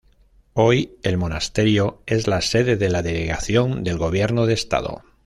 Hoy 0.53 0.97
el 1.03 1.19
monasterio 1.19 2.01
es 2.07 2.25
la 2.25 2.41
sede 2.41 2.75
de 2.75 2.89
la 2.89 3.03
delegación 3.03 3.83
del 3.83 3.99
Gobierno 3.99 4.47
del 4.47 4.55
Estado. 4.55 5.03